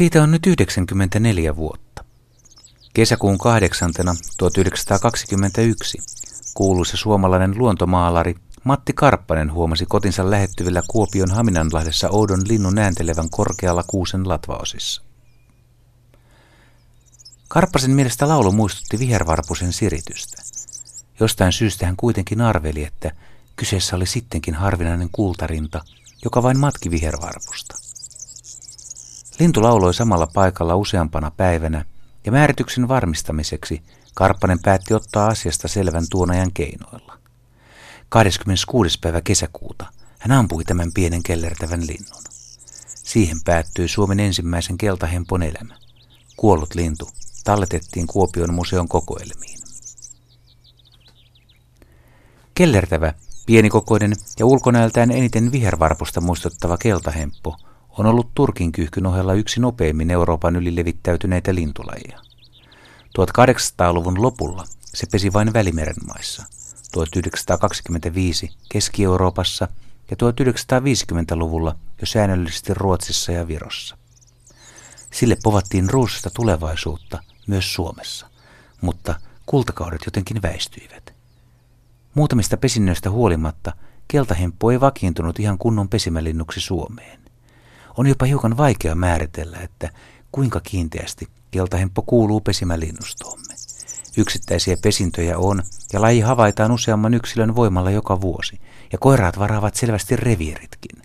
[0.00, 2.04] Siitä on nyt 94 vuotta.
[2.94, 5.98] Kesäkuun kahdeksantena 1921
[6.54, 14.28] kuuluisa suomalainen luontomaalari Matti Karppanen huomasi kotinsa lähettyvillä Kuopion Haminanlahdessa oudon linnun ääntelevän korkealla kuusen
[14.28, 15.02] latvaosissa.
[17.48, 20.42] Karppasen mielestä laulu muistutti vihervarpusen siritystä.
[21.20, 23.12] Jostain syystä hän kuitenkin arveli, että
[23.56, 25.84] kyseessä oli sittenkin harvinainen kultarinta,
[26.24, 27.79] joka vain matki vihervarpusta.
[29.40, 31.84] Lintu lauloi samalla paikalla useampana päivänä,
[32.24, 33.82] ja määrityksen varmistamiseksi
[34.14, 37.18] Karppanen päätti ottaa asiasta selvän tuon ajan keinoilla.
[38.08, 38.98] 26.
[39.00, 39.86] päivä kesäkuuta
[40.18, 42.22] hän ampui tämän pienen kellertävän linnun.
[42.86, 45.74] Siihen päättyi Suomen ensimmäisen keltahempon elämä.
[46.36, 47.08] Kuollut lintu
[47.44, 49.58] talletettiin Kuopion museon kokoelmiin.
[52.54, 53.14] Kellertävä,
[53.46, 57.56] pienikokoinen ja ulkonäöltään eniten vihervarpusta muistuttava keltahemppo
[57.98, 62.20] on ollut Turkin kyyhkyn ohella yksi nopeimmin Euroopan yli levittäytyneitä lintulajeja.
[63.18, 66.44] 1800-luvun lopulla se pesi vain Välimeren maissa,
[66.92, 69.68] 1925 Keski-Euroopassa
[70.10, 73.96] ja 1950-luvulla jo säännöllisesti Ruotsissa ja Virossa.
[75.12, 78.26] Sille povattiin ruususta tulevaisuutta myös Suomessa,
[78.80, 79.14] mutta
[79.46, 81.14] kultakaudet jotenkin väistyivät.
[82.14, 83.72] Muutamista pesinnöistä huolimatta
[84.08, 87.29] keltahemppu ei vakiintunut ihan kunnon pesimälinnuksi Suomeen.
[88.00, 89.90] On jopa hiukan vaikea määritellä, että
[90.32, 93.54] kuinka kiinteästi keltahemppo kuuluu pesimälinnustoomme.
[94.16, 95.62] Yksittäisiä pesintöjä on,
[95.92, 98.60] ja laji havaitaan useamman yksilön voimalla joka vuosi,
[98.92, 101.02] ja koiraat varaavat selvästi reviiritkin.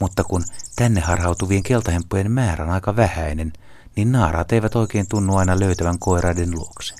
[0.00, 0.44] Mutta kun
[0.76, 3.52] tänne harhautuvien keltahemppujen määrä on aika vähäinen,
[3.96, 6.94] niin naaraat eivät oikein tunnu aina löytävän koiraiden luokse.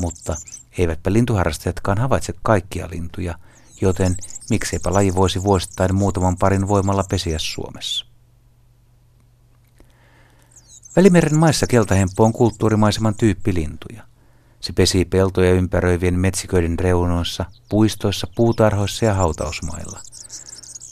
[0.00, 0.36] Mutta
[0.78, 3.38] eivätpä lintuharrastajatkaan havaitse kaikkia lintuja,
[3.80, 4.16] joten
[4.50, 8.15] mikseipä laji voisi vuosittain muutaman parin voimalla pesiä Suomessa.
[10.96, 14.02] Välimeren maissa keltahemppu on kulttuurimaiseman tyyppilintuja.
[14.60, 20.00] Se pesii peltoja ympäröivien metsiköiden reunoissa, puistoissa, puutarhoissa ja hautausmailla.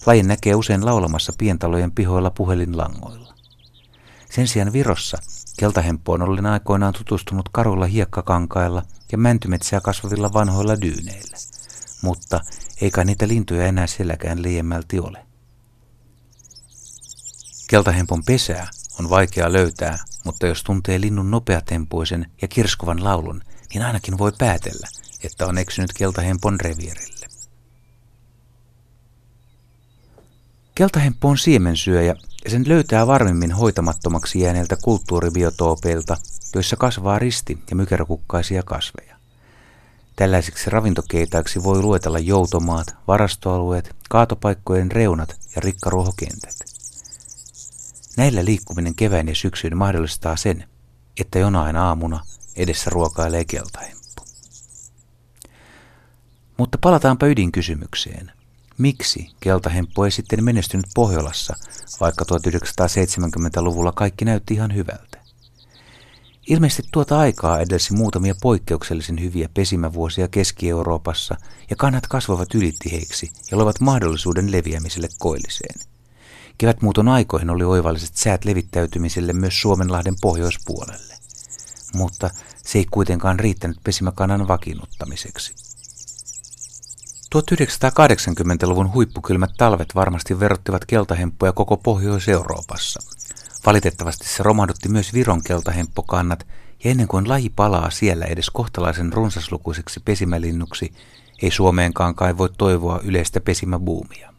[0.07, 3.35] Lajin näkee usein laulamassa pientalojen pihoilla puhelinlangoilla.
[4.31, 5.19] Sen sijaan Virossa
[5.59, 8.83] keltahemppoon olin aikoinaan tutustunut karulla hiekkakankailla
[9.13, 11.37] ja mäntymetsää kasvavilla vanhoilla dyyneillä.
[12.03, 12.41] Mutta
[12.81, 15.27] eikä niitä lintuja enää sielläkään liiemmälti ole.
[17.69, 18.69] Keltahempon pesää
[19.01, 23.43] on vaikea löytää, mutta jos tuntee linnun nopeatempoisen ja kirskovan laulun,
[23.75, 24.89] niin ainakin voi päätellä,
[25.25, 27.27] että on eksynyt keltahempon reviirille.
[30.75, 36.17] Keltahemppo on siemensyöjä ja sen löytää varmimmin hoitamattomaksi jääneiltä kulttuuribiotoopeilta,
[36.55, 39.17] joissa kasvaa risti- ja mykerokukkaisia kasveja.
[40.17, 46.74] Tällaisiksi ravintokeitaiksi voi luetella joutomaat, varastoalueet, kaatopaikkojen reunat ja rikkaruohokentät.
[48.17, 50.69] Näillä liikkuminen kevään ja syksyn mahdollistaa sen,
[51.21, 52.21] että jonain aamuna
[52.57, 54.23] edessä ruokailee keltahemppu.
[56.59, 58.33] Mutta palataanpa ydinkysymykseen.
[58.79, 61.57] Miksi keltahemppu ei sitten menestynyt Pohjolassa,
[62.01, 65.19] vaikka 1970-luvulla kaikki näytti ihan hyvältä?
[66.47, 71.37] Ilmeisesti tuota aikaa edelsi muutamia poikkeuksellisen hyviä pesimävuosia Keski-Euroopassa
[71.71, 75.81] ja kannat kasvavat ylittiheiksi ja loivat mahdollisuuden leviämiselle koilliseen–
[76.59, 81.15] Kevätmuuton aikoihin oli oivalliset säät levittäytymiselle myös Suomenlahden pohjoispuolelle.
[81.95, 82.31] Mutta
[82.65, 85.55] se ei kuitenkaan riittänyt pesimäkannan vakiinnuttamiseksi.
[87.35, 93.01] 1980-luvun huippukylmät talvet varmasti verottivat keltahemppuja koko Pohjois-Euroopassa.
[93.67, 96.47] Valitettavasti se romahdutti myös Viron keltahemppokannat,
[96.85, 100.93] ja ennen kuin laji palaa siellä edes kohtalaisen runsaslukuiseksi pesimälinnuksi,
[101.43, 104.34] ei Suomeenkaan kai voi toivoa yleistä pesimäbuumia.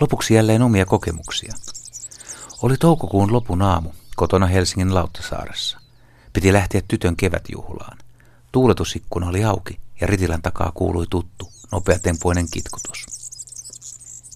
[0.00, 1.54] Lopuksi jälleen omia kokemuksia.
[2.62, 5.78] Oli toukokuun lopun aamu kotona Helsingin Lauttasaaressa.
[6.32, 7.98] Piti lähteä tytön kevätjuhlaan.
[8.52, 13.06] Tuuletusikkuna oli auki ja ritilän takaa kuului tuttu, nopeatempoinen kitkutus.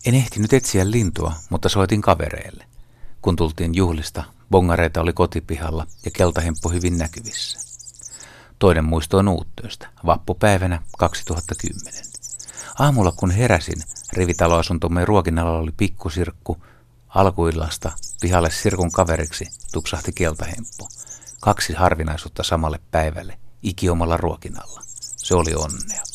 [0.06, 2.65] En ehtinyt etsiä lintua, mutta soitin kavereille.
[3.23, 7.59] Kun tultiin juhlista, bongareita oli kotipihalla ja keltahemppu hyvin näkyvissä.
[8.59, 12.05] Toinen muisto on uuttöistä, vappupäivänä 2010.
[12.79, 16.65] Aamulla kun heräsin, rivitaloasuntomme ruokinnalla oli pikkusirkku.
[17.09, 20.89] Alkuillasta pihalle sirkun kaveriksi tupsahti keltahemppu.
[21.41, 24.81] Kaksi harvinaisuutta samalle päivälle, ikiomalla ruokinnalla.
[25.17, 26.14] Se oli onnea.